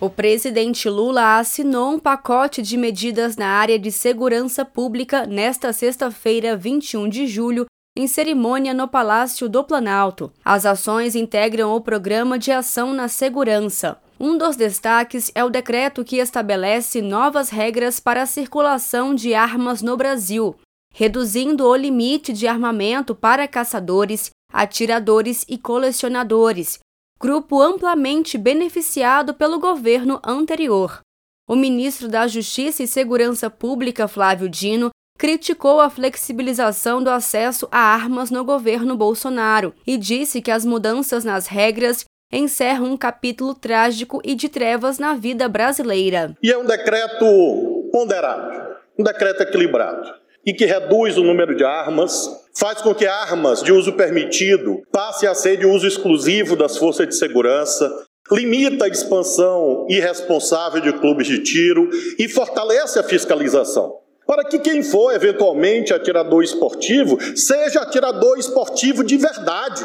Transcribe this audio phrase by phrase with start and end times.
[0.00, 6.56] O presidente Lula assinou um pacote de medidas na área de segurança pública nesta sexta-feira,
[6.56, 7.66] 21 de julho,
[7.96, 10.32] em cerimônia no Palácio do Planalto.
[10.44, 13.98] As ações integram o Programa de Ação na Segurança.
[14.20, 19.82] Um dos destaques é o decreto que estabelece novas regras para a circulação de armas
[19.82, 20.54] no Brasil,
[20.94, 26.78] reduzindo o limite de armamento para caçadores, atiradores e colecionadores,
[27.20, 31.00] grupo amplamente beneficiado pelo governo anterior.
[31.48, 37.78] O ministro da Justiça e Segurança Pública, Flávio Dino, criticou a flexibilização do acesso a
[37.78, 44.20] armas no governo Bolsonaro e disse que as mudanças nas regras encerram um capítulo trágico
[44.22, 46.36] e de trevas na vida brasileira.
[46.40, 50.08] E é um decreto ponderado, um decreto equilibrado
[50.46, 55.28] e que reduz o número de armas, faz com que armas de uso permitido passem
[55.28, 57.88] a ser de uso exclusivo das forças de segurança,
[58.32, 64.82] limita a expansão irresponsável de clubes de tiro e fortalece a fiscalização para que quem
[64.82, 69.82] for eventualmente atirador esportivo seja atirador esportivo de verdade.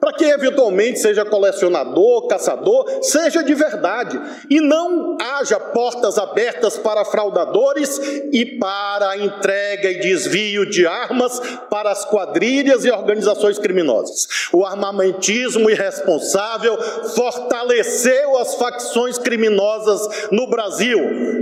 [0.00, 4.18] Para quem eventualmente seja colecionador, caçador, seja de verdade.
[4.48, 7.98] E não haja portas abertas para fraudadores
[8.32, 14.28] e para a entrega e desvio de armas para as quadrilhas e organizações criminosas.
[14.52, 16.78] O armamentismo irresponsável
[17.16, 21.00] fortaleceu as facções criminosas no Brasil,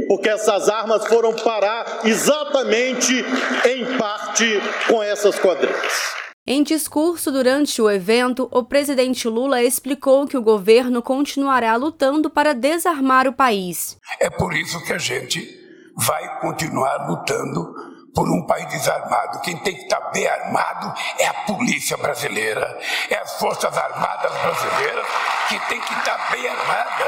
[0.08, 3.22] porque essas armas foram parar exatamente
[3.68, 6.25] em parte com essas quadrilhas.
[6.48, 12.54] Em discurso durante o evento, o presidente Lula explicou que o governo continuará lutando para
[12.54, 13.98] desarmar o país.
[14.20, 15.44] É por isso que a gente
[15.96, 17.74] vai continuar lutando
[18.14, 19.40] por um país desarmado.
[19.40, 22.78] Quem tem que estar bem armado é a polícia brasileira,
[23.10, 25.06] é as Forças Armadas brasileiras
[25.48, 27.06] que tem que estar bem armada.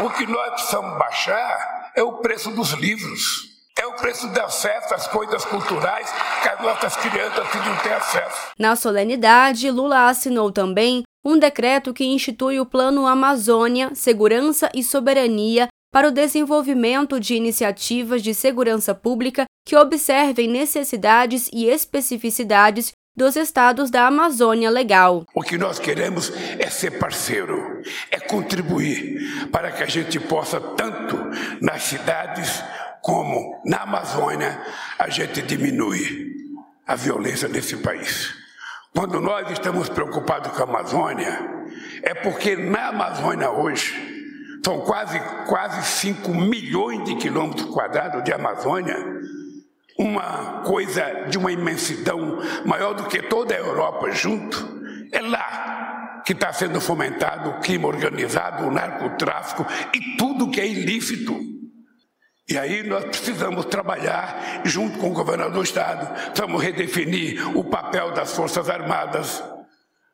[0.00, 3.57] O que nós precisamos baixar é o preço dos livros.
[4.00, 6.10] Preço de acesso às coisas culturais
[6.42, 8.52] que as nossas crianças não têm acesso.
[8.58, 15.68] Na solenidade, Lula assinou também um decreto que institui o Plano Amazônia, Segurança e Soberania
[15.92, 23.90] para o desenvolvimento de iniciativas de segurança pública que observem necessidades e especificidades dos estados
[23.90, 25.24] da Amazônia Legal.
[25.34, 27.82] O que nós queremos é ser parceiro,
[28.12, 31.16] é contribuir para que a gente possa, tanto
[31.60, 32.62] nas cidades
[33.08, 34.60] como na Amazônia
[34.98, 36.30] a gente diminui
[36.86, 38.34] a violência nesse país.
[38.94, 41.40] Quando nós estamos preocupados com a Amazônia,
[42.02, 43.94] é porque na Amazônia hoje
[44.62, 48.98] são quase, quase 5 milhões de quilômetros quadrados de Amazônia,
[49.98, 54.82] uma coisa de uma imensidão maior do que toda a Europa junto.
[55.12, 59.64] É lá que está sendo fomentado o crime organizado, o narcotráfico
[59.94, 61.57] e tudo que é ilícito.
[62.48, 68.12] E aí nós precisamos trabalhar junto com o governador do Estado, precisamos redefinir o papel
[68.12, 69.44] das Forças Armadas,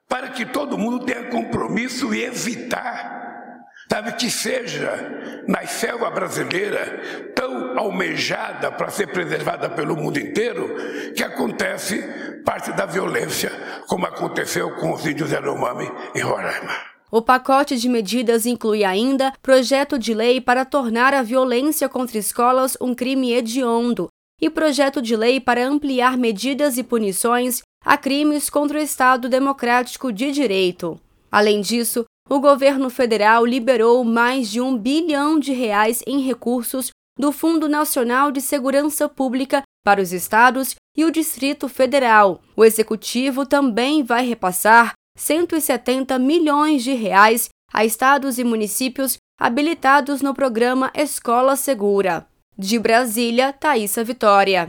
[0.08, 7.78] para que todo mundo tenha compromisso e evitar, sabe, que seja na selva brasileira tão
[7.78, 10.74] almejada para ser preservada pelo mundo inteiro,
[11.14, 12.02] que acontece
[12.44, 13.52] parte da violência,
[13.86, 16.93] como aconteceu com os índios Yanomami em Roraima.
[17.14, 22.76] O pacote de medidas inclui ainda projeto de lei para tornar a violência contra escolas
[22.80, 24.08] um crime hediondo
[24.42, 30.12] e projeto de lei para ampliar medidas e punições a crimes contra o Estado Democrático
[30.12, 31.00] de Direito.
[31.30, 37.30] Além disso, o governo federal liberou mais de um bilhão de reais em recursos do
[37.30, 42.42] Fundo Nacional de Segurança Pública para os estados e o Distrito Federal.
[42.56, 50.34] O executivo também vai repassar 170 milhões de reais a estados e municípios habilitados no
[50.34, 52.26] programa Escola Segura.
[52.56, 54.62] De Brasília, Thaisa Vitória.